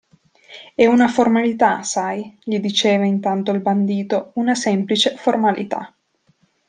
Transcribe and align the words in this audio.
È 0.73 0.83
una 0.87 1.07
formalità, 1.07 1.83
sai, 1.83 2.35
gli 2.43 2.59
diceva 2.59 3.05
intanto 3.05 3.51
il 3.51 3.59
bandito, 3.61 4.31
una 4.33 4.55
semplice 4.55 5.13
formalità. 5.15 5.93